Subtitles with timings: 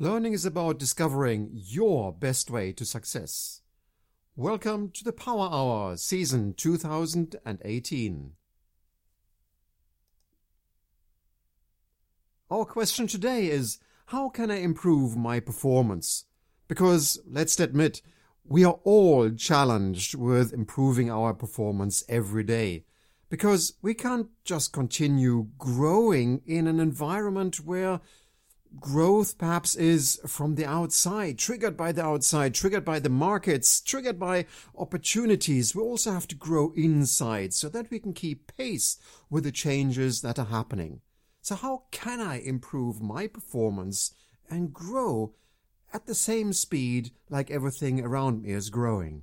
[0.00, 3.62] Learning is about discovering your best way to success.
[4.36, 8.32] Welcome to the Power Hour, season 2018.
[12.48, 16.26] Our question today is How can I improve my performance?
[16.68, 18.00] Because, let's admit,
[18.44, 22.84] we are all challenged with improving our performance every day.
[23.30, 28.00] Because we can't just continue growing in an environment where
[28.80, 34.18] growth perhaps is from the outside, triggered by the outside, triggered by the markets, triggered
[34.18, 35.74] by opportunities.
[35.74, 38.98] We also have to grow inside so that we can keep pace
[39.30, 41.00] with the changes that are happening.
[41.40, 44.14] So how can I improve my performance
[44.50, 45.34] and grow
[45.92, 49.22] at the same speed like everything around me is growing?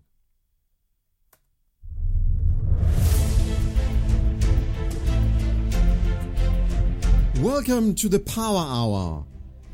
[7.42, 9.26] Welcome to the Power Hour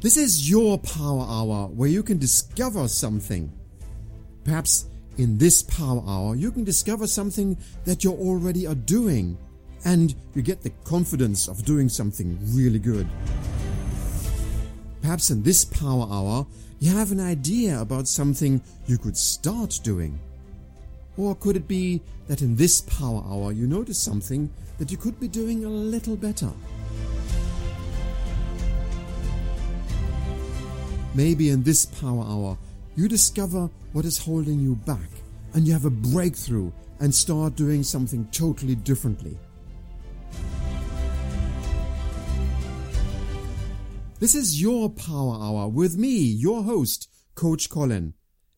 [0.01, 3.51] this is your power hour where you can discover something.
[4.43, 9.37] Perhaps in this power hour, you can discover something that you already are doing
[9.85, 13.07] and you get the confidence of doing something really good.
[15.03, 16.47] Perhaps in this power hour,
[16.79, 20.19] you have an idea about something you could start doing.
[21.15, 25.19] Or could it be that in this power hour you notice something that you could
[25.19, 26.51] be doing a little better?
[31.13, 32.57] Maybe in this power hour,
[32.95, 35.09] you discover what is holding you back
[35.53, 39.37] and you have a breakthrough and start doing something totally differently.
[44.19, 48.13] This is your Power Hour with me, your host, Coach Colin,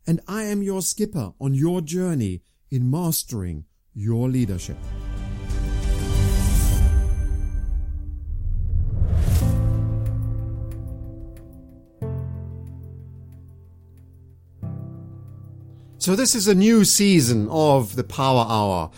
[0.05, 3.65] and I am your skipper on your journey in mastering
[3.95, 4.77] your leadership.
[16.03, 18.91] So this is a new season of the Power Hour.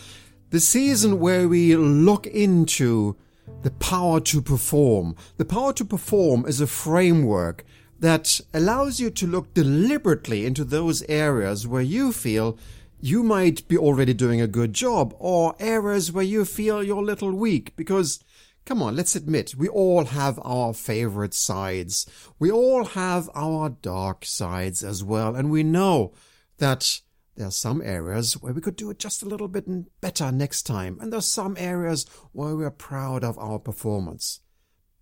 [0.49, 3.15] The season where we look into
[3.61, 5.15] the power to perform.
[5.37, 7.63] The power to perform is a framework
[7.99, 12.57] that allows you to look deliberately into those areas where you feel
[12.99, 17.05] you might be already doing a good job or areas where you feel you're a
[17.05, 18.19] little weak because
[18.65, 22.07] Come on, let's admit, we all have our favorite sides.
[22.39, 26.15] We all have our dark sides as well, and we know
[26.57, 27.01] that
[27.35, 29.65] there are some areas where we could do it just a little bit
[30.01, 34.39] better next time, and there are some areas where we are proud of our performance.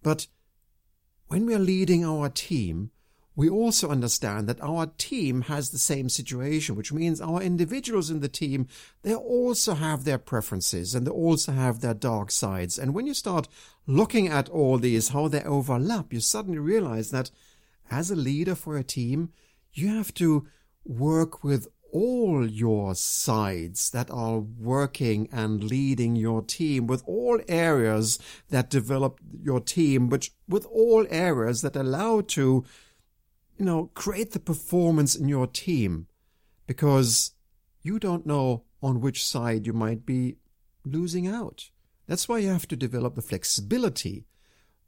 [0.02, 0.28] But
[1.28, 2.91] when we are leading our team,
[3.36, 8.20] we also understand that our team has the same situation, which means our individuals in
[8.20, 8.68] the team,
[9.02, 12.78] they also have their preferences and they also have their dark sides.
[12.78, 13.47] And when you start
[13.88, 17.31] looking at all these, how they overlap, you suddenly realize that
[17.90, 19.30] as a leader for a team,
[19.74, 20.47] you have to
[20.86, 28.18] work with all your sides that are working and leading your team, with all areas
[28.50, 32.66] that develop your team, but with all areas that allow to,
[33.58, 36.08] you know, create the performance in your team
[36.66, 37.32] because
[37.84, 40.38] you don't know on which side you might be
[40.84, 41.70] losing out.
[42.08, 44.26] That's why you have to develop the flexibility,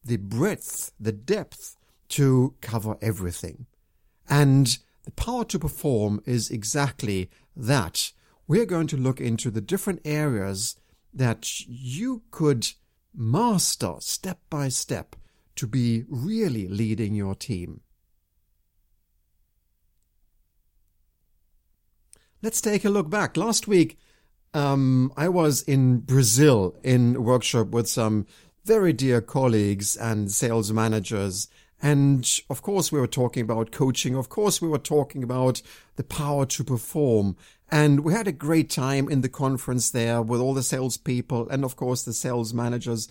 [0.04, 1.78] the breadth, the depth
[2.10, 3.68] to cover everything.
[4.30, 8.12] And the power to perform is exactly that.
[8.48, 10.76] We're going to look into the different areas
[11.14, 12.68] that you could
[13.16, 15.16] master step by step
[15.56, 17.82] to be really leading your team.
[22.42, 23.38] Let's take a look back.
[23.38, 23.98] Last week,
[24.54, 28.28] um, I was in Brazil in a workshop with some
[28.64, 31.48] very dear colleagues and sales managers
[31.81, 34.16] and of course, we were talking about coaching.
[34.16, 35.62] Of course, we were talking about
[35.97, 37.36] the power to perform.
[37.69, 41.64] And we had a great time in the conference there with all the salespeople and
[41.64, 43.08] of course the sales managers.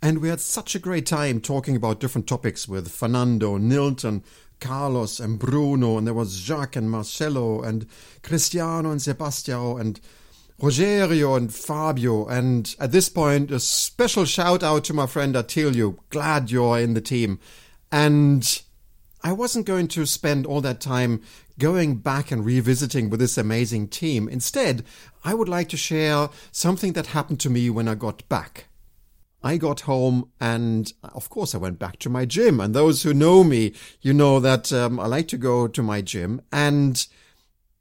[0.00, 4.22] And we had such a great time talking about different topics with Fernando, Nilton,
[4.60, 5.98] Carlos and Bruno.
[5.98, 7.86] And there was Jacques and Marcelo and
[8.22, 10.00] Cristiano and Sebastião and
[10.60, 12.26] Rogerio and Fabio.
[12.26, 15.98] And at this point, a special shout out to my friend Attilio.
[16.10, 17.38] Glad you're in the team.
[17.92, 18.62] And
[19.22, 21.22] I wasn't going to spend all that time
[21.58, 24.28] going back and revisiting with this amazing team.
[24.28, 24.84] Instead,
[25.24, 28.66] I would like to share something that happened to me when I got back.
[29.44, 32.60] I got home and of course I went back to my gym.
[32.60, 36.00] And those who know me, you know that um, I like to go to my
[36.00, 36.40] gym.
[36.52, 37.06] And,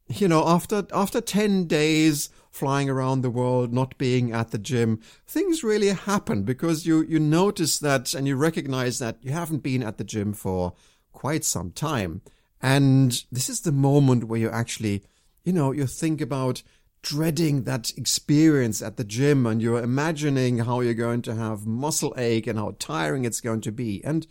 [0.08, 5.00] you know, after, after 10 days flying around the world, not being at the gym,
[5.26, 9.82] things really happen because you, you notice that and you recognize that you haven't been
[9.82, 10.74] at the gym for
[11.14, 12.22] quite some time.
[12.62, 15.04] And this is the moment where you actually,
[15.44, 16.62] you know, you think about
[17.02, 22.14] dreading that experience at the gym and you're imagining how you're going to have muscle
[22.18, 24.04] ache and how tiring it's going to be.
[24.04, 24.28] And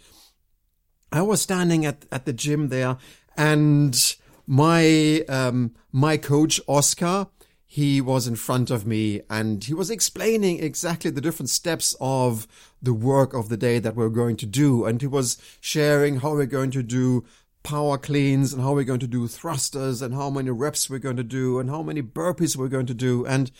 [1.10, 2.98] I was standing at, at the gym there
[3.36, 7.26] and my, um, my coach, Oscar,
[7.72, 12.48] he was in front of me and he was explaining exactly the different steps of
[12.82, 14.84] the work of the day that we're going to do.
[14.84, 17.24] And he was sharing how we're going to do
[17.62, 21.16] power cleans and how we're going to do thrusters and how many reps we're going
[21.18, 23.24] to do and how many burpees we're going to do.
[23.24, 23.52] And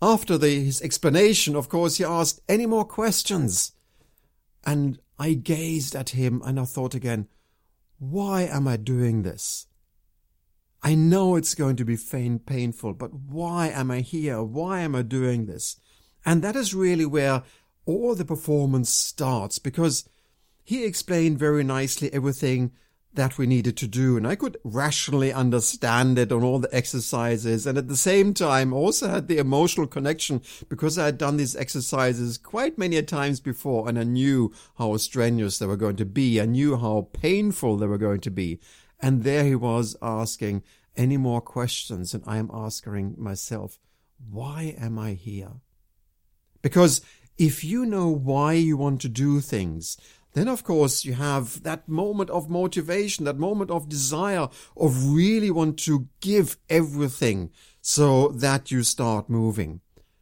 [0.00, 3.72] after the, his explanation, of course, he asked any more questions.
[4.64, 7.26] And I gazed at him and I thought again,
[7.98, 9.66] why am I doing this?
[10.82, 14.42] I know it's going to be pain, painful, but why am I here?
[14.42, 15.76] Why am I doing this?
[16.24, 17.42] And that is really where
[17.86, 20.08] all the performance starts because
[20.64, 22.72] he explained very nicely everything
[23.14, 24.16] that we needed to do.
[24.16, 27.66] And I could rationally understand it on all the exercises.
[27.66, 31.54] And at the same time, also had the emotional connection because I had done these
[31.54, 36.40] exercises quite many times before and I knew how strenuous they were going to be.
[36.40, 38.60] I knew how painful they were going to be.
[39.02, 40.62] And there he was asking
[40.96, 42.14] any more questions.
[42.14, 43.78] And I am asking myself,
[44.30, 45.54] why am I here?
[46.62, 47.00] Because
[47.36, 49.96] if you know why you want to do things,
[50.34, 55.50] then of course you have that moment of motivation, that moment of desire of really
[55.50, 57.50] want to give everything
[57.80, 59.80] so that you start moving.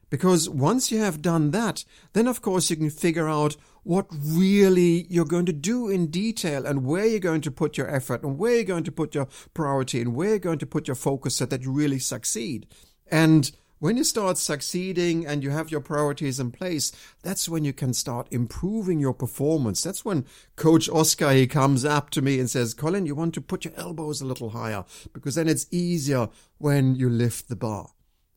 [0.09, 1.85] Because once you have done that,
[2.15, 6.67] then of course you can figure out what really you're going to do in detail
[6.67, 9.29] and where you're going to put your effort and where you're going to put your
[9.55, 12.67] priority and where you're going to put your focus so that you really succeed.
[13.11, 13.50] And
[13.81, 16.93] when you start succeeding and you have your priorities in place,
[17.23, 19.82] that's when you can start improving your performance.
[19.82, 23.41] That's when Coach Oscar, he comes up to me and says, Colin, you want to
[23.41, 24.85] put your elbows a little higher
[25.15, 26.29] because then it's easier
[26.59, 27.88] when you lift the bar.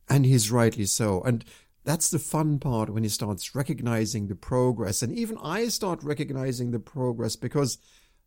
[0.08, 1.22] And he's rightly so.
[1.24, 1.44] And
[1.84, 5.02] that's the fun part when he starts recognizing the progress.
[5.02, 7.78] And even I start recognizing the progress because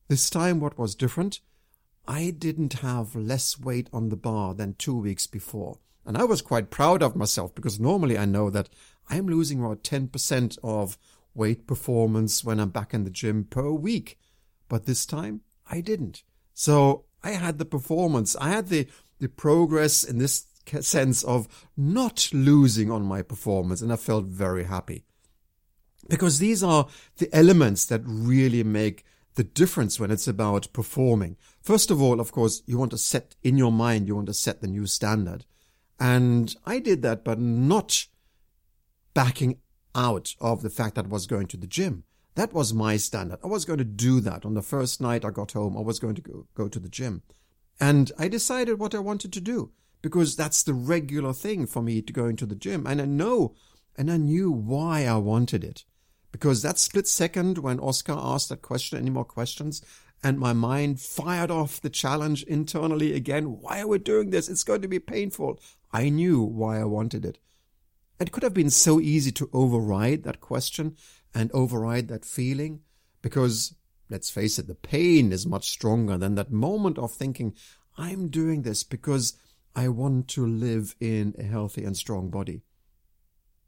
[0.08, 1.40] this time what was different,
[2.06, 5.78] I didn't have less weight on the bar than two weeks before.
[6.04, 8.68] And I was quite proud of myself because normally I know that
[9.08, 10.98] I'm losing about 10% of
[11.34, 14.18] weight performance when I'm back in the gym per week.
[14.68, 16.22] But this time I didn't.
[16.54, 18.36] So I had the performance.
[18.36, 18.86] I had the,
[19.18, 20.46] the progress in this
[20.80, 23.82] sense of not losing on my performance.
[23.82, 25.04] And I felt very happy
[26.08, 26.86] because these are
[27.18, 29.04] the elements that really make
[29.34, 31.36] the difference when it's about performing.
[31.62, 34.34] First of all, of course, you want to set in your mind, you want to
[34.34, 35.44] set the new standard.
[36.00, 38.06] And I did that, but not
[39.14, 39.58] backing
[39.94, 42.04] out of the fact that I was going to the gym.
[42.34, 43.38] That was my standard.
[43.42, 44.44] I was going to do that.
[44.44, 46.88] On the first night I got home, I was going to go, go to the
[46.88, 47.22] gym.
[47.80, 52.02] And I decided what I wanted to do because that's the regular thing for me
[52.02, 52.86] to go into the gym.
[52.86, 53.54] And I know,
[53.96, 55.84] and I knew why I wanted it.
[56.32, 59.82] Because that split second when Oscar asked that question, any more questions,
[60.22, 63.60] and my mind fired off the challenge internally again.
[63.60, 64.48] Why are we doing this?
[64.48, 65.60] It's going to be painful.
[65.92, 67.38] I knew why I wanted it.
[68.18, 70.96] It could have been so easy to override that question
[71.34, 72.80] and override that feeling
[73.20, 73.74] because,
[74.08, 77.54] let's face it, the pain is much stronger than that moment of thinking,
[77.98, 79.34] I'm doing this because
[79.76, 82.62] I want to live in a healthy and strong body.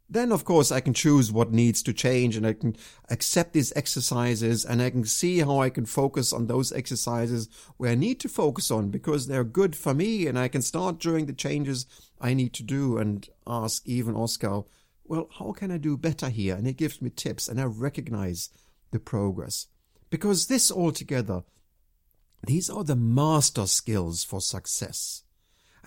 [0.08, 2.76] Then, of course, I can choose what needs to change and I can
[3.10, 7.92] accept these exercises and I can see how I can focus on those exercises where
[7.92, 11.26] I need to focus on because they're good for me and I can start doing
[11.26, 11.84] the changes
[12.18, 14.62] I need to do and ask even Oscar,
[15.04, 16.56] well, how can I do better here?
[16.56, 18.48] And he gives me tips and I recognize
[18.92, 19.66] the progress.
[20.08, 21.44] Because this altogether,
[22.46, 25.24] these are the master skills for success.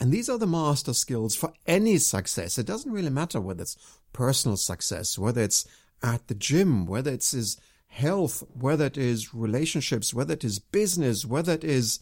[0.02, 2.58] And these are the master skills for any success.
[2.58, 3.78] It doesn't really matter whether it's
[4.14, 5.68] personal success, whether it's
[6.02, 11.24] at the gym, whether it's his health, whether it is relationships, whether it is business,
[11.24, 12.00] whether it is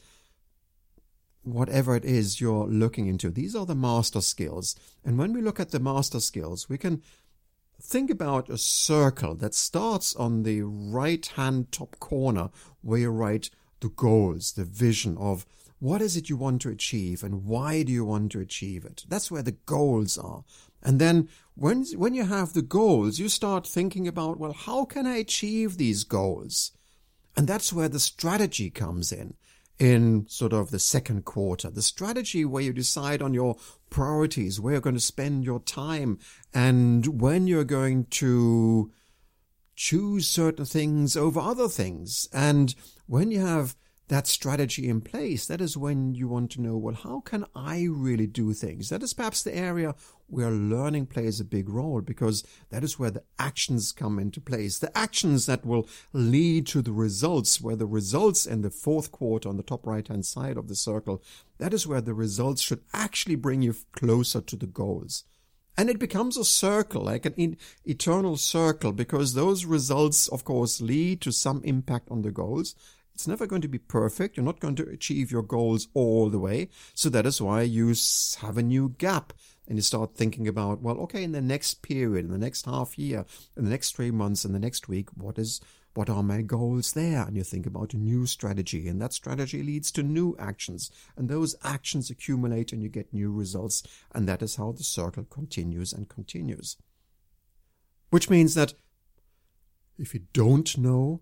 [1.43, 3.29] whatever it is you're looking into.
[3.29, 4.77] These are the master skills.
[5.03, 7.03] And when we look at the master skills, we can
[7.81, 12.49] think about a circle that starts on the right hand top corner
[12.81, 13.49] where you write
[13.81, 15.45] the goals, the vision of
[15.79, 19.05] what is it you want to achieve and why do you want to achieve it?
[19.07, 20.43] That's where the goals are.
[20.83, 25.07] And then when, when you have the goals, you start thinking about, well, how can
[25.07, 26.71] I achieve these goals?
[27.35, 29.35] And that's where the strategy comes in,
[29.77, 31.69] in sort of the second quarter.
[31.69, 33.55] The strategy where you decide on your
[33.89, 36.19] priorities, where you're going to spend your time
[36.53, 38.91] and when you're going to
[39.75, 42.27] choose certain things over other things.
[42.33, 42.75] And
[43.07, 43.77] when you have
[44.09, 47.87] that strategy in place, that is when you want to know, well, how can I
[47.89, 48.89] really do things?
[48.89, 49.95] That is perhaps the area
[50.27, 54.79] where learning plays a big role because that is where the actions come into place.
[54.79, 59.47] The actions that will lead to the results, where the results in the fourth quarter
[59.47, 61.23] on the top right hand side of the circle,
[61.59, 65.23] that is where the results should actually bring you closer to the goals.
[65.77, 71.21] And it becomes a circle, like an eternal circle, because those results, of course, lead
[71.21, 72.75] to some impact on the goals.
[73.19, 74.37] It's never going to be perfect.
[74.37, 76.69] You're not going to achieve your goals all the way.
[76.93, 77.93] So that is why you
[78.39, 79.33] have a new gap
[79.67, 82.97] and you start thinking about, well, okay, in the next period, in the next half
[82.97, 83.25] year,
[83.57, 85.59] in the next three months, in the next week, what is,
[85.95, 87.23] what are my goals there?
[87.23, 91.27] And you think about a new strategy and that strategy leads to new actions and
[91.27, 93.83] those actions accumulate and you get new results.
[94.15, 96.77] And that is how the circle continues and continues.
[98.11, 98.75] Which means that
[99.97, 101.19] if you don't know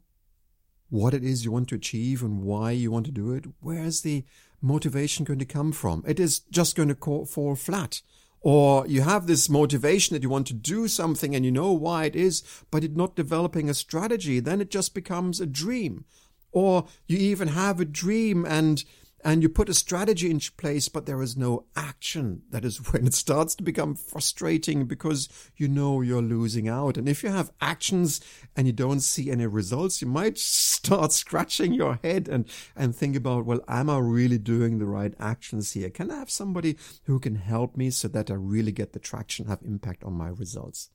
[0.90, 4.02] what it is you want to achieve and why you want to do it, where's
[4.02, 4.24] the
[4.62, 6.04] motivation going to come from?
[6.08, 8.02] It is just going to fall flat.
[8.42, 12.06] Or you have this motivation that you want to do something and you know why
[12.06, 16.06] it is, but it's not developing a strategy, then it just becomes a dream.
[16.52, 18.84] Or you even have a dream and
[19.24, 22.44] and you put a strategy in place, but there is no action.
[22.52, 26.98] That is when it starts to become frustrating because you know you're losing out.
[26.98, 28.22] And if you have actions
[28.56, 32.46] and you don't see any results, you might start scratching your head and,
[32.76, 35.90] and think about, well, am I really doing the right actions here?
[35.90, 39.48] Can I have somebody who can help me so that I really get the traction,
[39.48, 40.90] have impact on my results?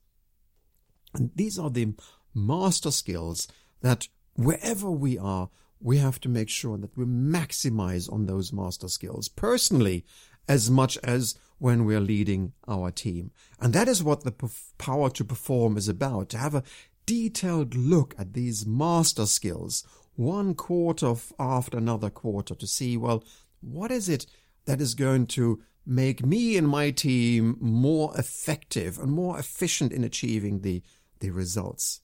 [1.13, 1.93] And these are the
[2.33, 3.47] master skills
[3.81, 5.49] that wherever we are,
[5.83, 10.05] we have to make sure that we maximize on those master skills personally
[10.47, 13.31] as much as when we're leading our team.
[13.59, 14.33] And that is what the
[14.77, 16.63] power to perform is about, to have a
[17.05, 19.85] detailed look at these master skills
[20.15, 23.23] one quarter after another quarter to see, well,
[23.61, 24.25] what is it
[24.65, 30.03] that is going to make me and my team more effective and more efficient in
[30.03, 30.81] achieving the,
[31.19, 32.02] the results?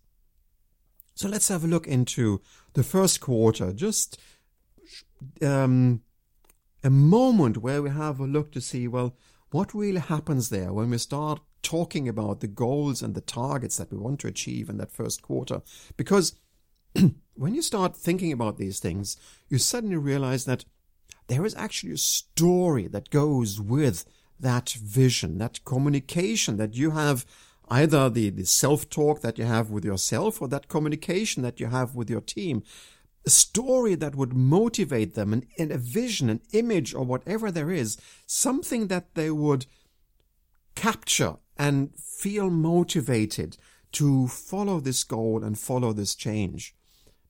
[1.19, 2.39] So let's have a look into
[2.75, 4.17] the first quarter, just
[5.41, 6.01] um,
[6.81, 9.17] a moment where we have a look to see, well,
[9.51, 13.91] what really happens there when we start talking about the goals and the targets that
[13.91, 15.61] we want to achieve in that first quarter.
[15.97, 16.35] Because
[17.33, 19.17] when you start thinking about these things,
[19.49, 20.63] you suddenly realize that
[21.27, 24.05] there is actually a story that goes with
[24.39, 27.25] that vision, that communication that you have
[27.69, 31.95] either the, the self-talk that you have with yourself or that communication that you have
[31.95, 32.63] with your team.
[33.25, 37.69] A story that would motivate them and, and a vision, an image or whatever there
[37.69, 39.65] is, something that they would
[40.75, 43.57] capture and feel motivated
[43.91, 46.75] to follow this goal and follow this change.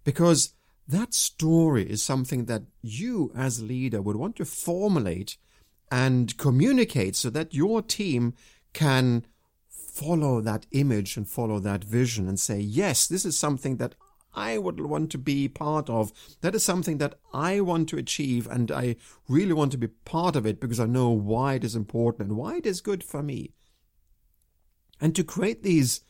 [0.03, 0.53] Because
[0.87, 5.37] that story is something that you as a leader would want to formulate
[5.91, 8.33] and communicate so that your team
[8.73, 9.25] can
[9.99, 13.95] follow that image and follow that vision and say, yes, this is something that
[14.33, 16.11] I would want to be part of.
[16.41, 18.95] That is something that I want to achieve and I
[19.27, 22.37] really want to be part of it because I know why it is important and
[22.37, 23.53] why it is good for me.
[25.01, 26.01] And to create these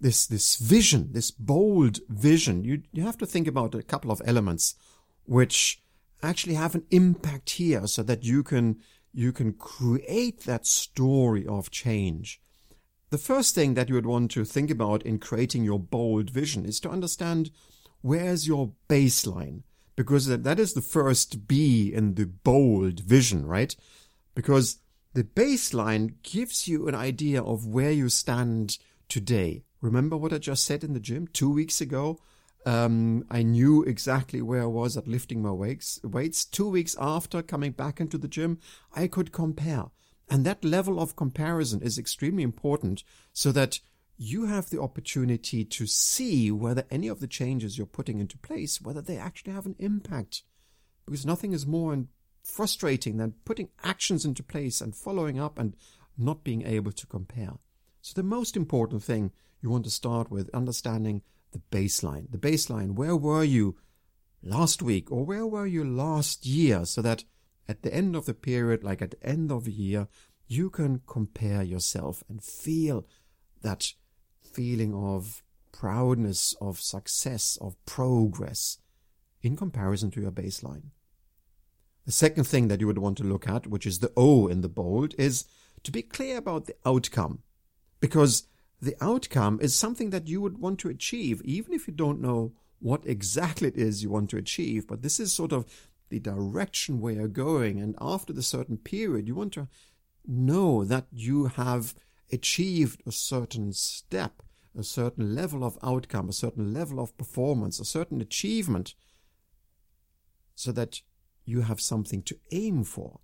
[0.00, 4.22] this this vision, this bold vision, you you have to think about a couple of
[4.24, 4.74] elements
[5.24, 5.82] which
[6.22, 8.78] actually have an impact here so that you can
[9.12, 12.40] you can create that story of change.
[13.10, 16.64] The first thing that you would want to think about in creating your bold vision
[16.64, 17.50] is to understand
[18.00, 19.62] where's your baseline,
[19.96, 23.74] because that is the first B in the bold vision, right?
[24.34, 24.78] Because
[25.12, 29.62] the baseline gives you an idea of where you stand today.
[29.80, 32.18] Remember what I just said in the gym two weeks ago?
[32.66, 36.00] Um, I knew exactly where I was at lifting my weights.
[36.02, 38.58] Weights two weeks after coming back into the gym,
[38.92, 39.84] I could compare.
[40.28, 43.80] And that level of comparison is extremely important so that
[44.16, 48.80] you have the opportunity to see whether any of the changes you're putting into place,
[48.80, 50.42] whether they actually have an impact.
[51.04, 52.04] Because nothing is more
[52.42, 55.76] frustrating than putting actions into place and following up and
[56.16, 57.54] not being able to compare.
[58.02, 62.30] So the most important thing you want to start with understanding the baseline.
[62.30, 63.76] The baseline, where were you
[64.42, 67.24] last week or where were you last year so that
[67.68, 70.08] at the end of the period, like at the end of the year,
[70.46, 73.06] you can compare yourself and feel
[73.62, 73.92] that
[74.42, 75.42] feeling of
[75.72, 78.78] proudness, of success, of progress
[79.42, 80.90] in comparison to your baseline.
[82.06, 84.60] The second thing that you would want to look at, which is the O in
[84.60, 85.46] the bold, is
[85.82, 87.42] to be clear about the outcome.
[88.00, 88.48] Because
[88.80, 92.52] the outcome is something that you would want to achieve, even if you don't know
[92.78, 94.86] what exactly it is you want to achieve.
[94.86, 95.64] But this is sort of
[96.14, 97.80] the direction where you're going.
[97.80, 99.68] And after the certain period, you want to
[100.26, 101.94] know that you have
[102.32, 104.42] achieved a certain step,
[104.78, 108.94] a certain level of outcome, a certain level of performance, a certain achievement,
[110.54, 111.00] so that
[111.44, 113.20] you have something to aim for.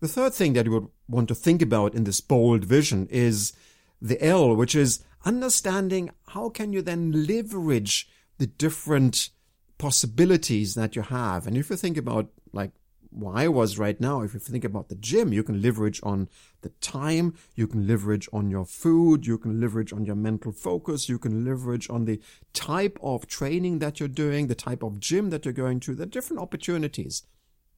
[0.00, 3.52] The third thing that you would want to think about in this bold vision is
[4.00, 8.08] the L, which is understanding how can you then leverage
[8.38, 9.30] the different
[9.78, 11.46] possibilities that you have.
[11.46, 12.72] And if you think about like
[13.10, 16.28] where I was right now, if you think about the gym, you can leverage on
[16.60, 21.08] the time, you can leverage on your food, you can leverage on your mental focus,
[21.08, 22.20] you can leverage on the
[22.52, 26.06] type of training that you're doing, the type of gym that you're going to, the
[26.06, 27.22] different opportunities.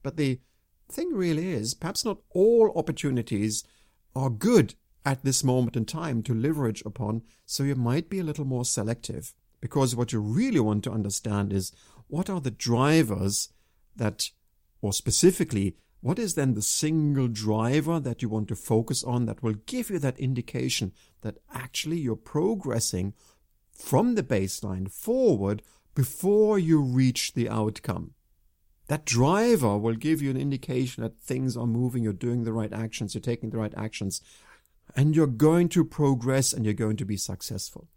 [0.03, 0.39] But the
[0.89, 3.63] thing really is, perhaps not all opportunities
[4.15, 8.23] are good at this moment in time to leverage upon, so you might be a
[8.23, 9.33] little more selective.
[9.61, 11.71] Because what you really want to understand is
[12.11, 13.49] what are the drivers
[13.95, 14.29] that,
[14.81, 19.41] or specifically, what is then the single driver that you want to focus on that
[19.41, 20.91] will give you that indication
[21.21, 23.13] that actually you're progressing
[23.71, 25.61] from the baseline forward
[25.95, 28.13] before you reach the outcome?
[28.87, 32.73] That driver will give you an indication that things are moving, you're doing the right
[32.73, 34.19] actions, you're taking the right actions,
[34.97, 37.87] and you're going to progress and you're going to be successful.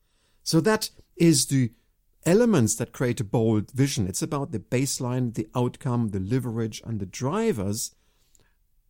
[0.45, 1.73] So that is the
[2.27, 4.07] elements that create a bold vision.
[4.07, 7.95] It's about the baseline, the outcome, the leverage, and the drivers.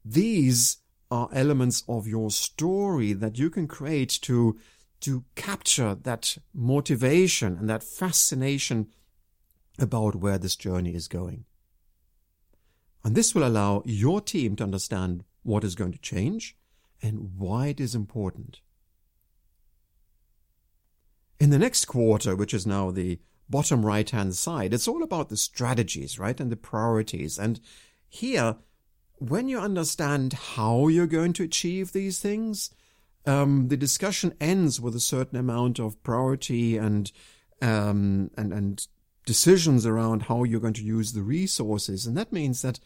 [0.05, 0.79] These
[1.11, 4.59] are elements of your story that you can create to,
[5.01, 8.89] to capture that motivation and that fascination
[9.79, 11.45] about where this journey is going.
[13.05, 16.57] And this will allow your team to understand what is going to change
[17.03, 18.61] and why it is important.
[21.41, 25.29] In the next quarter, which is now the bottom right hand side, it's all about
[25.29, 26.39] the strategies, right?
[26.39, 27.39] And the priorities.
[27.39, 27.61] And
[28.09, 28.57] here,
[29.19, 32.71] when you understand how you're going to achieve these things,
[33.27, 37.11] um, the discussion ends with a certain amount of priority and
[37.63, 38.87] um, and and
[39.25, 42.81] decisions around how you're going to use the resources, and that means that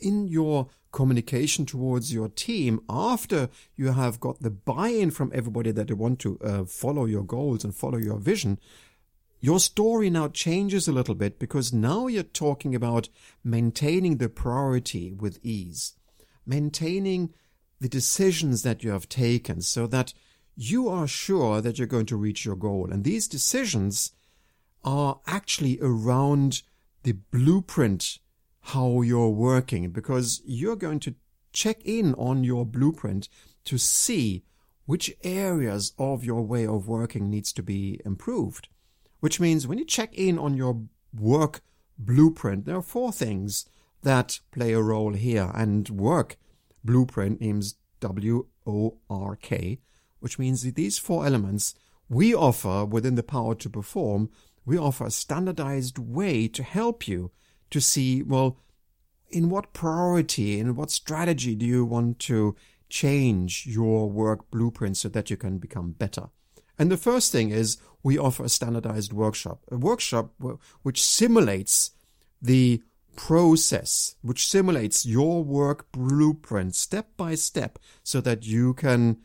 [0.00, 5.88] in your communication towards your team after you have got the buy-in from everybody that
[5.88, 8.58] they want to uh, follow your goals and follow your vision
[9.40, 13.08] your story now changes a little bit because now you're talking about
[13.42, 15.94] maintaining the priority with ease
[16.46, 17.32] maintaining
[17.80, 20.14] the decisions that you have taken so that
[20.54, 22.90] you are sure that you're going to reach your goal.
[22.90, 24.12] And these decisions
[24.84, 26.62] are actually around
[27.02, 28.18] the blueprint
[28.62, 31.14] how you're working because you're going to
[31.52, 33.28] check in on your blueprint
[33.64, 34.44] to see
[34.86, 38.68] which areas of your way of working needs to be improved.
[39.20, 40.82] Which means when you check in on your
[41.16, 41.60] work
[41.98, 43.66] blueprint, there are four things
[44.02, 45.50] that play a role here.
[45.54, 46.36] And work
[46.84, 49.78] blueprint means W O R K,
[50.18, 51.74] which means that these four elements
[52.08, 54.30] we offer within the power to perform,
[54.64, 57.30] we offer a standardized way to help you
[57.72, 58.58] to see, well,
[59.30, 62.54] in what priority, in what strategy do you want to
[62.88, 66.28] change your work blueprint so that you can become better?
[66.78, 70.32] And the first thing is we offer a standardized workshop, a workshop
[70.82, 71.92] which simulates
[72.40, 72.82] the
[73.16, 79.18] process, which simulates your work blueprint step by step so that you can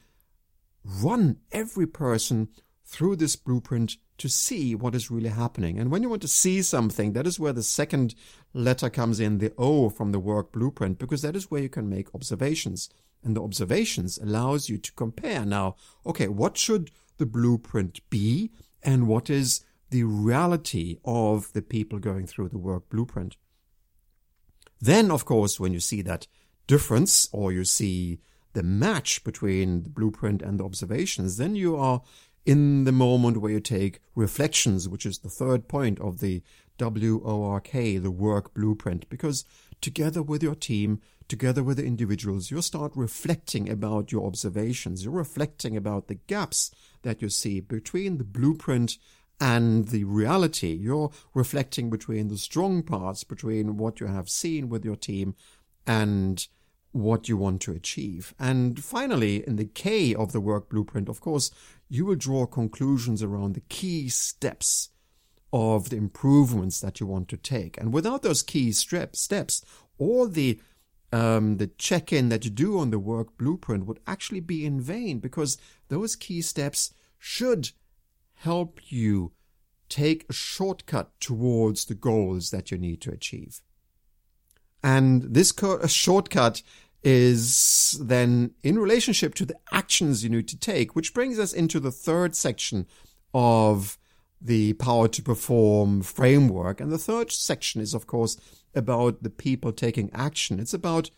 [0.84, 2.50] run every person
[2.86, 5.80] through this blueprint to see what is really happening.
[5.80, 8.15] And when you want to see something, that is where the second
[8.53, 11.89] letter comes in, the O from the work blueprint, because that is where you can
[11.89, 12.89] make observations.
[13.23, 15.75] And the observations allows you to compare now,
[16.06, 18.51] okay, what should the blueprint be
[18.84, 23.38] and what is the reality of the people going through the work blueprint.
[24.80, 26.27] Then, of course, when you see that
[26.67, 28.19] difference or you see
[28.53, 32.01] the match between the blueprint and the observations, then you are
[32.48, 36.42] in the moment where you take reflections, which is the third point of the
[36.80, 39.44] WORK, the work blueprint, because
[39.82, 45.04] together with your team, together with the individuals, you start reflecting about your observations.
[45.04, 48.98] You're reflecting about the gaps that you see between the blueprint
[49.42, 50.72] and the reality.
[50.72, 55.36] You're reflecting between the strong parts, between what you have seen with your team
[55.86, 56.48] and
[56.91, 58.34] what you want to achieve.
[58.39, 61.52] And finally, in the K of the work blueprint, of course,
[61.89, 64.89] you will draw conclusions around the key steps
[65.54, 67.80] of the improvements that you want to take.
[67.80, 69.63] And without those key steps,
[69.97, 70.60] all the
[71.13, 75.19] um, the check-in that you do on the work blueprint would actually be in vain
[75.19, 77.71] because those key steps should
[78.36, 79.32] help you
[79.88, 83.62] take a shortcut towards the goals that you need to achieve.
[84.84, 86.62] And this co- shortcut
[87.04, 91.80] is then in relationship to the actions you need to take, which brings us into
[91.80, 92.88] the third section
[93.34, 93.98] of
[94.42, 96.80] the power to perform framework.
[96.80, 98.38] And the third section is, of course,
[98.76, 100.60] about the people taking action.
[100.60, 101.10] It's about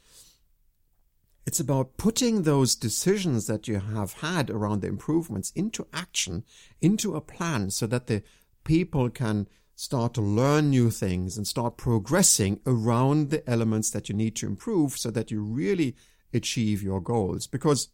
[1.45, 6.43] it's about putting those decisions that you have had around the improvements into action,
[6.79, 8.21] into a plan so that the
[8.63, 9.47] people can
[9.79, 14.45] start to learn new things and start progressing around the elements that you need to
[14.45, 15.95] improve so that you really
[16.33, 17.47] achieve your goals.
[17.47, 17.87] Because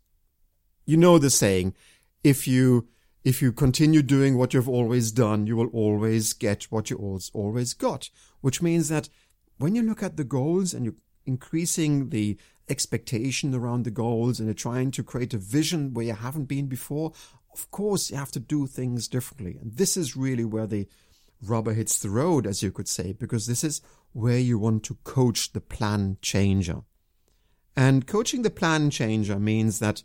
[0.88, 1.76] you know the saying,
[2.24, 2.88] if you
[3.24, 7.76] if you continue doing what you've always done, you will always get what you always
[7.76, 8.10] got,
[8.42, 9.08] which means that
[9.60, 10.96] when you look at the goals and you're
[11.28, 12.36] increasing the
[12.68, 16.66] expectation around the goals and you're trying to create a vision where you haven't been
[16.66, 17.14] before,
[17.54, 19.56] of course you have to do things differently.
[19.62, 20.88] And this is really where the
[21.50, 23.82] rubber hits the road, as you could say, because this is
[24.14, 26.82] where you want to coach the plan changer.
[27.76, 30.04] And coaching the plan changer means that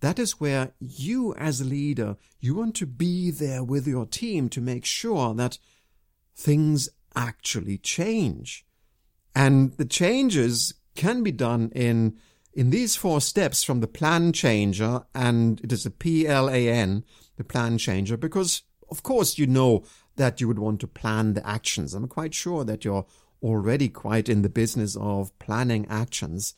[0.00, 4.48] that is where you as a leader, you want to be there with your team
[4.50, 5.58] to make sure that
[6.34, 8.66] things actually change.
[9.34, 12.18] And the changes can be done in
[12.54, 16.68] in these four steps from the plan changer, and it is a P L A
[16.68, 17.04] N,
[17.36, 19.84] the plan changer, because of course you know
[20.22, 21.94] that you would want to plan the actions.
[21.94, 23.06] I'm quite sure that you're
[23.42, 26.54] already quite in the business of planning actions.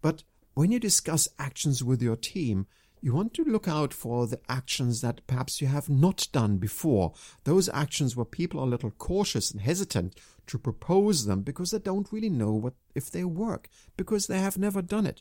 [0.00, 0.22] But
[0.54, 2.66] when you discuss actions with your team,
[3.02, 7.12] you want to look out for the actions that perhaps you have not done before.
[7.44, 11.78] Those actions where people are a little cautious and hesitant to propose them because they
[11.78, 15.20] don't really know what if they work, because they have never done it.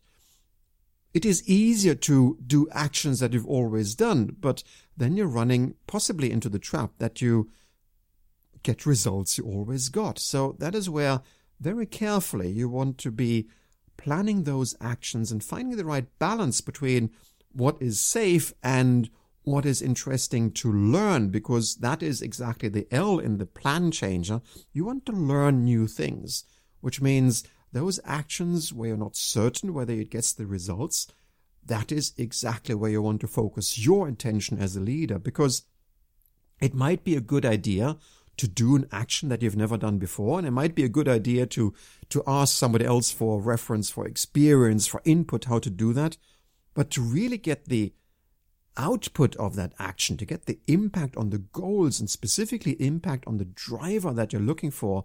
[1.15, 4.63] It is easier to do actions that you've always done, but
[4.97, 7.49] then you're running possibly into the trap that you
[8.63, 10.19] get results you always got.
[10.19, 11.21] So that is where
[11.61, 13.47] very carefully you want to be
[13.95, 17.11] planning those actions and finding the right balance between
[17.53, 19.09] what is safe and
[19.43, 24.41] what is interesting to learn because that is exactly the L in the plan changer.
[24.73, 26.43] You want to learn new things,
[26.81, 31.07] which means those actions where you're not certain whether it gets the results,
[31.65, 35.63] that is exactly where you want to focus your attention as a leader because
[36.61, 37.97] it might be a good idea
[38.37, 40.37] to do an action that you've never done before.
[40.37, 41.73] And it might be a good idea to,
[42.09, 46.15] to ask somebody else for reference, for experience, for input, how to do that.
[46.75, 47.93] But to really get the
[48.77, 53.35] output of that action, to get the impact on the goals and specifically impact on
[53.35, 55.03] the driver that you're looking for,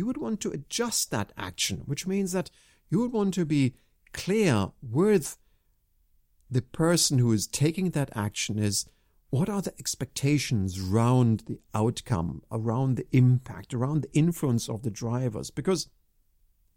[0.00, 2.50] you would want to adjust that action, which means that
[2.88, 3.74] you would want to be
[4.14, 5.36] clear with
[6.50, 8.86] the person who is taking that action is
[9.28, 14.90] what are the expectations around the outcome, around the impact, around the influence of the
[14.90, 15.50] drivers?
[15.50, 15.90] Because,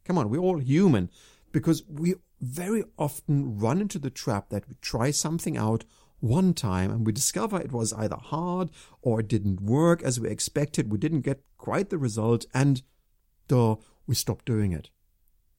[0.03, 1.09] come on, we're all human
[1.53, 5.85] because we very often run into the trap that we try something out
[6.19, 8.69] one time and we discover it was either hard
[9.01, 10.91] or it didn't work as we expected.
[10.91, 12.81] We didn't get quite the result and
[13.47, 13.75] duh,
[14.07, 14.89] we stop doing it.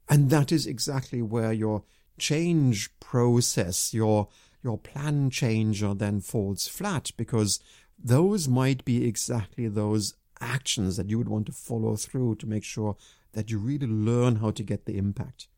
[0.09, 1.85] And that is exactly where your
[2.19, 4.29] change process, your,
[4.63, 7.61] your plan changer then falls flat because
[7.99, 12.65] those might be exactly those actions that you would want to follow through to make
[12.65, 12.97] sure
[13.33, 15.49] that you really learn how to get the impact.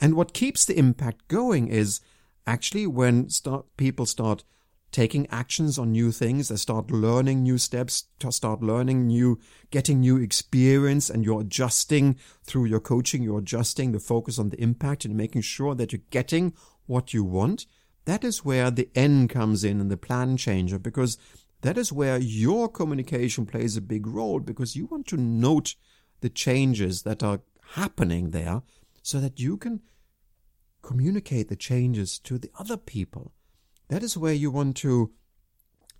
[0.00, 2.00] And what keeps the impact going is
[2.46, 4.44] actually when start, people start
[4.92, 10.00] taking actions on new things, they start learning new steps, to start learning new, getting
[10.00, 15.04] new experience, and you're adjusting through your coaching, you're adjusting the focus on the impact
[15.04, 16.52] and making sure that you're getting
[16.86, 17.66] what you want.
[18.04, 21.16] That is where the N comes in and the plan changer because
[21.62, 25.74] that is where your communication plays a big role because you want to note
[26.20, 27.40] the changes that are
[27.74, 28.62] happening there
[29.02, 29.80] so that you can
[30.82, 33.32] communicate the changes to the other people.
[33.92, 35.12] That is where you want to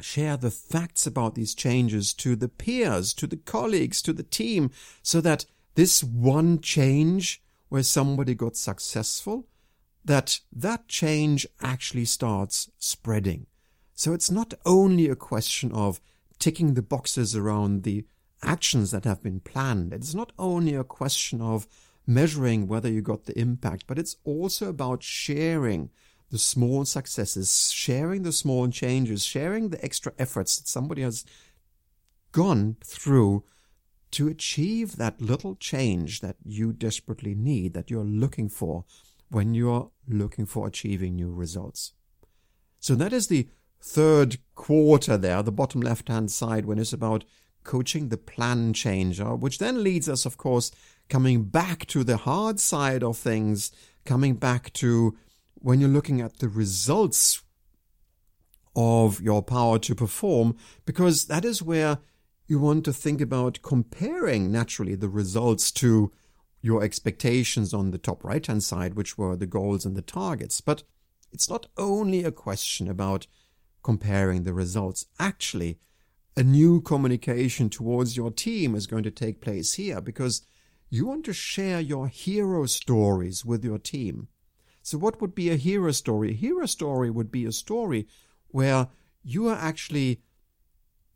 [0.00, 4.70] share the facts about these changes to the peers, to the colleagues, to the team,
[5.02, 9.46] so that this one change where somebody got successful,
[10.06, 13.44] that that change actually starts spreading.
[13.92, 16.00] So it's not only a question of
[16.38, 18.06] ticking the boxes around the
[18.42, 19.92] actions that have been planned.
[19.92, 21.68] It's not only a question of
[22.06, 25.90] measuring whether you got the impact, but it's also about sharing
[26.32, 31.26] the small successes, sharing the small changes, sharing the extra efforts that somebody has
[32.32, 33.44] gone through
[34.10, 38.84] to achieve that little change that you desperately need, that you're looking for
[39.28, 41.92] when you're looking for achieving new results.
[42.80, 43.48] So that is the
[43.82, 47.24] third quarter there, the bottom left hand side, when it's about
[47.62, 50.70] coaching the plan changer, which then leads us, of course,
[51.10, 53.70] coming back to the hard side of things,
[54.06, 55.16] coming back to
[55.62, 57.42] when you're looking at the results
[58.74, 61.98] of your power to perform, because that is where
[62.46, 66.12] you want to think about comparing naturally the results to
[66.60, 70.60] your expectations on the top right hand side, which were the goals and the targets.
[70.60, 70.82] But
[71.32, 73.26] it's not only a question about
[73.82, 75.06] comparing the results.
[75.18, 75.78] Actually,
[76.36, 80.42] a new communication towards your team is going to take place here because
[80.88, 84.28] you want to share your hero stories with your team.
[84.82, 86.30] So, what would be a hero story?
[86.30, 88.06] A hero story would be a story
[88.48, 88.88] where
[89.22, 90.20] you are actually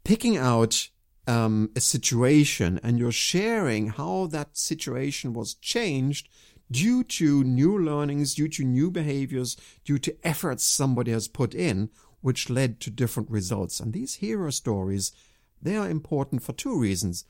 [0.05, 0.89] picking out
[1.27, 6.29] um, a situation and you're sharing how that situation was changed
[6.71, 11.91] due to new learnings, due to new behaviors, due to efforts somebody has put in,
[12.21, 13.81] which led to different results.
[13.81, 15.13] And these hero stories,
[15.61, 17.25] they are important for two reasons.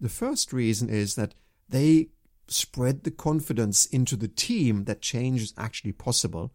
[0.00, 1.34] The first reason is that
[1.68, 2.08] they
[2.48, 6.52] spread the confidence into the team that change is actually possible.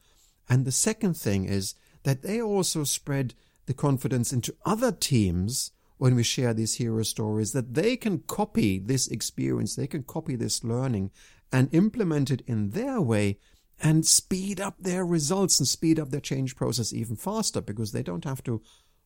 [0.50, 3.34] And the second thing is that they also spread
[3.66, 8.80] the confidence into other teams when we share these hero stories that they can copy
[8.80, 11.12] this experience, they can copy this learning
[11.52, 13.38] and implement it in their way
[13.80, 18.04] and speed up their results and speed up their change process even faster because they
[18.04, 18.62] don't have to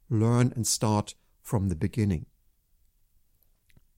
[0.09, 2.25] learn and start from the beginning.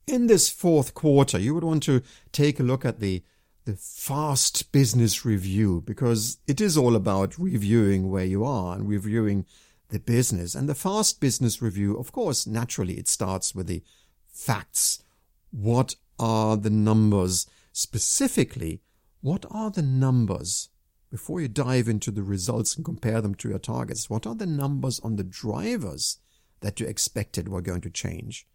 [0.07, 3.23] In this fourth quarter, you would want to take a look at the
[3.65, 9.45] the fast business review because it is all about reviewing where you are and reviewing
[9.89, 10.55] the business.
[10.55, 13.83] And the fast business review, of course, naturally it starts with the
[14.25, 15.03] facts.
[15.51, 17.45] What are the numbers?
[17.73, 18.79] Specifically,
[19.19, 20.69] what are the numbers?
[21.11, 24.45] Before you dive into the results and compare them to your targets, what are the
[24.45, 26.19] numbers on the drivers
[26.61, 28.47] that you expected were going to change?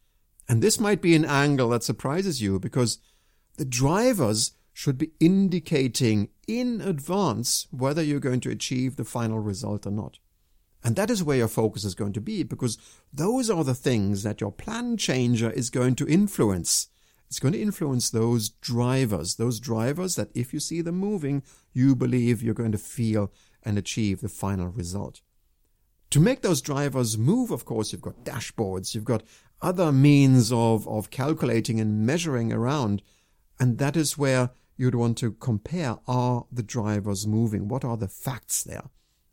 [0.48, 2.98] And this might be an angle that surprises you because
[3.56, 9.86] the drivers should be indicating in advance whether you're going to achieve the final result
[9.86, 10.18] or not.
[10.84, 12.76] And that is where your focus is going to be because
[13.12, 16.88] those are the things that your plan changer is going to influence.
[17.28, 21.94] It's going to influence those drivers, those drivers that if you see them moving, you
[21.94, 25.22] believe you're going to feel and achieve the final result.
[26.10, 29.22] To make those drivers move, of course, you've got dashboards, you've got
[29.62, 33.02] other means of, of calculating and measuring around.
[33.58, 37.68] And that is where you'd want to compare are the drivers moving?
[37.68, 38.90] What are the facts there?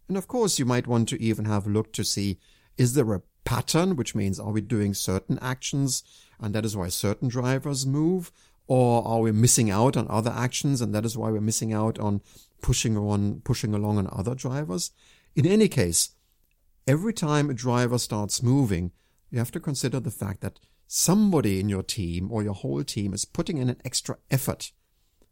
[0.07, 2.37] And of course, you might want to even have a look to see
[2.77, 6.03] is there a pattern, which means are we doing certain actions
[6.39, 8.31] and that is why certain drivers move?
[8.67, 11.97] Or are we missing out on other actions and that is why we're missing out
[11.97, 12.21] on
[12.61, 14.91] pushing on, pushing along on other drivers?
[15.35, 16.11] In any case,
[16.87, 18.91] every time a driver starts moving,
[19.29, 23.13] you have to consider the fact that somebody in your team or your whole team
[23.13, 24.71] is putting in an extra effort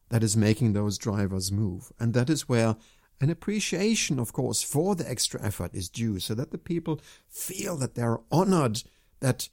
[0.10, 1.92] that is making those drivers move.
[2.00, 2.76] And that is where
[3.20, 7.76] an appreciation, of course, for the extra effort is due so that the people feel
[7.78, 8.84] that they're honored,
[9.20, 9.50] that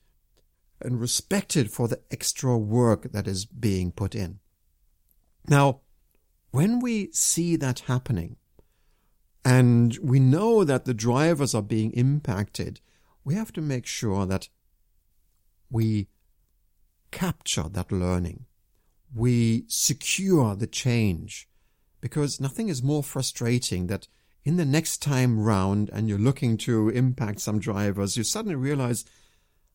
[0.80, 4.40] and respected for the extra work that is being put in.
[5.48, 5.80] Now,
[6.50, 8.36] when we see that happening,
[9.44, 12.80] and we know that the drivers are being impacted,
[13.24, 14.48] we have to make sure that
[15.70, 16.08] we
[17.10, 18.44] capture that learning.
[19.14, 21.48] We secure the change
[22.00, 24.08] because nothing is more frustrating that
[24.44, 29.04] in the next time round and you're looking to impact some drivers, you suddenly realize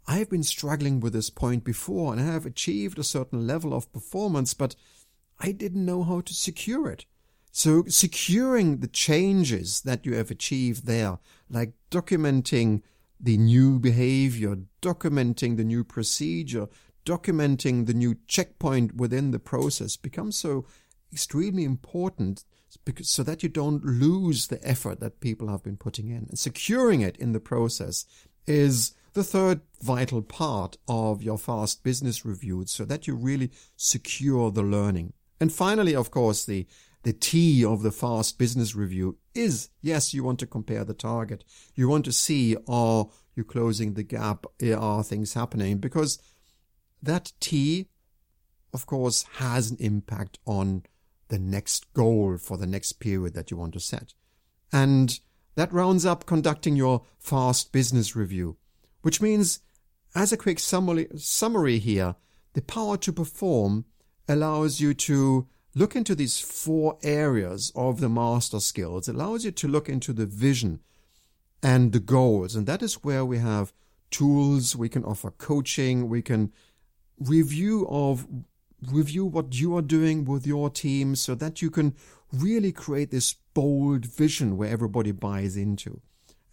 [0.07, 3.73] I have been struggling with this point before and I have achieved a certain level
[3.73, 4.75] of performance, but
[5.39, 7.05] I didn't know how to secure it.
[7.51, 11.17] So securing the changes that you have achieved there,
[11.49, 12.83] like documenting
[13.19, 16.67] the new behavior, documenting the new procedure,
[17.05, 20.65] documenting the new checkpoint within the process becomes so
[21.11, 22.45] extremely important
[22.85, 26.27] because, so that you don't lose the effort that people have been putting in.
[26.29, 28.05] And securing it in the process
[28.45, 34.51] is the third vital part of your fast business review so that you really secure
[34.51, 35.13] the learning.
[35.41, 36.67] And finally, of course, the
[37.03, 41.43] the T of the fast business review is yes, you want to compare the target.
[41.75, 44.45] You want to see are you closing the gap?
[44.61, 45.77] Eh, are things happening?
[45.77, 46.19] Because
[47.01, 47.87] that T,
[48.73, 50.83] of course, has an impact on
[51.29, 54.13] the next goal for the next period that you want to set.
[54.71, 55.19] And
[55.55, 58.57] that rounds up conducting your fast business review
[59.01, 59.59] which means,
[60.15, 62.15] as a quick summary, summary here,
[62.53, 63.85] the power to perform
[64.27, 69.07] allows you to look into these four areas of the master skills.
[69.07, 70.79] It allows you to look into the vision
[71.61, 72.55] and the goals.
[72.55, 73.73] And that is where we have
[74.11, 76.51] tools, we can offer coaching, we can
[77.19, 78.27] review of
[78.87, 81.93] review what you are doing with your team so that you can
[82.31, 85.99] really create this bold vision where everybody buys into.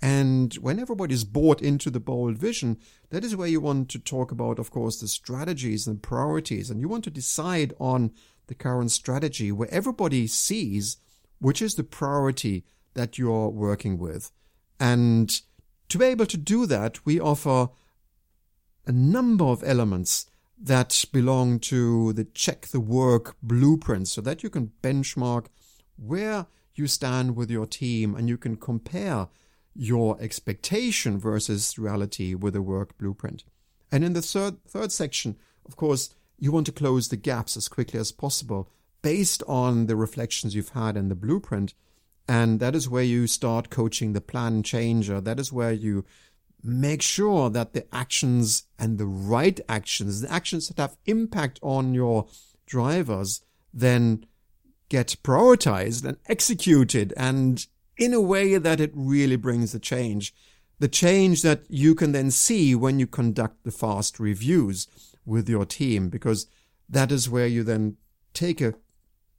[0.02, 2.78] And when everybody's bought into the bold vision,
[3.10, 6.70] that is where you want to talk about, of course, the strategies and priorities.
[6.70, 8.12] And you want to decide on
[8.46, 10.98] the current strategy where everybody sees
[11.38, 14.30] which is the priority that you're working with.
[14.80, 15.40] And
[15.88, 17.68] to be able to do that, we offer
[18.86, 20.26] a number of elements
[20.58, 25.46] that belong to the check the work blueprint so that you can benchmark
[25.96, 29.28] where you stand with your team and you can compare
[29.76, 33.44] your expectation versus reality with a work blueprint.
[33.92, 35.36] And in the third, third section,
[35.66, 38.70] of course, you want to close the gaps as quickly as possible
[39.02, 41.74] based on the reflections you've had in the blueprint.
[42.28, 45.20] And that is where you start coaching the plan changer.
[45.20, 46.04] That is where you
[46.62, 51.94] make sure that the actions and the right actions, the actions that have impact on
[51.94, 52.26] your
[52.66, 54.26] drivers, then
[54.88, 60.34] get prioritized and executed and in a way that it really brings the change.
[60.78, 64.86] The change that you can then see when you conduct the fast reviews
[65.24, 66.46] with your team, because
[66.88, 67.96] that is where you then
[68.34, 68.74] take a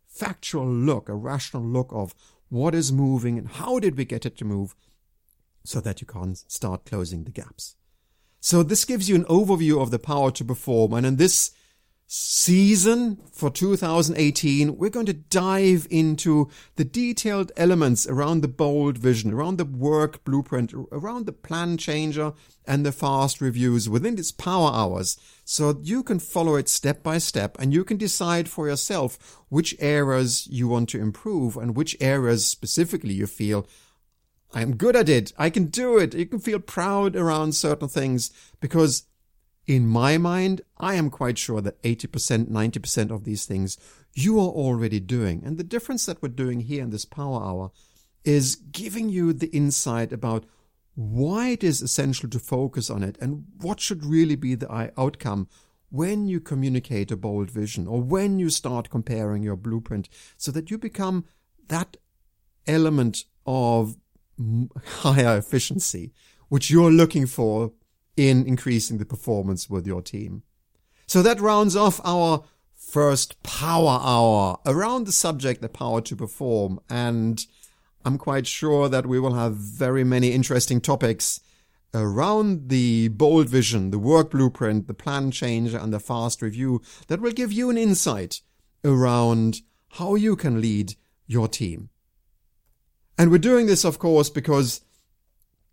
[0.07, 2.15] factual look, a rational look of
[2.49, 4.75] what is moving and how did we get it to move
[5.63, 7.75] so that you can start closing the gaps.
[8.39, 10.93] So this gives you an overview of the power to perform.
[10.93, 11.51] And in this
[12.07, 19.33] season for 2018, we're going to dive into the detailed elements around the bold vision,
[19.33, 22.31] around the work blueprint, around the plan changer
[22.65, 25.17] and the fast reviews within these power hours.
[25.43, 29.75] So you can follow it step by step and you can decide for yourself which
[29.79, 33.67] areas you want to improve and which areas specifically you feel
[34.53, 35.33] I'm good at it.
[35.37, 36.13] I can do it.
[36.13, 39.03] You can feel proud around certain things because
[39.67, 43.77] in my mind, I am quite sure that 80%, 90% of these things
[44.15, 45.43] you are already doing.
[45.45, 47.71] And the difference that we're doing here in this power hour
[48.23, 50.45] is giving you the insight about
[50.95, 55.47] why it is essential to focus on it and what should really be the outcome
[55.89, 60.71] when you communicate a bold vision or when you start comparing your blueprint so that
[60.71, 61.25] you become
[61.67, 61.97] that
[62.65, 63.97] element of
[64.85, 66.11] higher efficiency,
[66.49, 67.73] which you're looking for
[68.17, 70.43] in increasing the performance with your team.
[71.05, 76.79] So that rounds off our first power hour around the subject, the power to perform.
[76.89, 77.45] And
[78.03, 81.39] I'm quite sure that we will have very many interesting topics
[81.93, 87.21] around the bold vision, the work blueprint, the plan change and the fast review that
[87.21, 88.41] will give you an insight
[88.83, 91.89] around how you can lead your team.
[93.17, 94.81] And we're doing this, of course, because,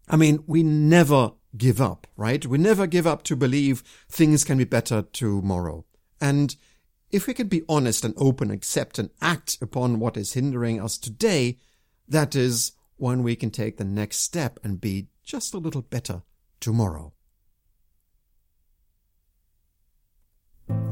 [0.09, 2.45] I mean, we never give up, right?
[2.45, 5.85] We never give up to believe things can be better tomorrow.
[6.21, 6.57] And
[7.11, 10.99] if we can be honest and open, accept and act upon what is hindering us
[10.99, 11.59] today,
[12.09, 16.23] that is when we can take the next step and be just a little better
[16.61, 17.12] tomorrow.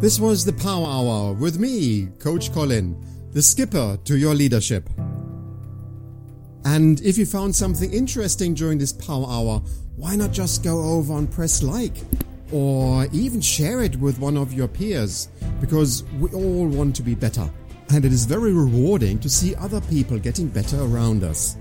[0.00, 2.96] This was the Power Hour with me, Coach Colin,
[3.32, 4.88] the skipper to your leadership.
[6.64, 9.62] And if you found something interesting during this Power Hour,
[9.96, 11.96] why not just go over and press like?
[12.52, 15.28] Or even share it with one of your peers,
[15.60, 17.48] because we all want to be better.
[17.90, 21.56] And it is very rewarding to see other people getting better around us.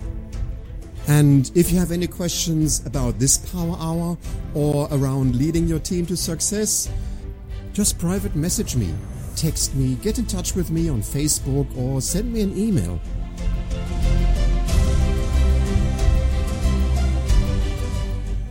[1.08, 4.18] And if you have any questions about this Power Hour
[4.54, 6.90] or around leading your team to success,
[7.74, 8.94] just private message me,
[9.36, 13.00] text me, get in touch with me on Facebook, or send me an email.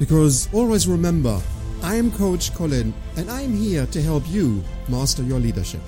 [0.00, 1.38] Because always remember,
[1.82, 5.82] I am Coach Colin and I am here to help you master your leadership.